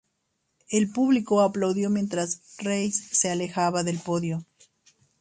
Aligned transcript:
El 0.71 0.89
público 0.91 1.41
aplaudió 1.41 1.91
mientras 1.91 2.41
Race 2.57 3.03
se 3.13 3.29
alejaba 3.29 3.83
del 3.83 3.99
podio. 3.99 4.43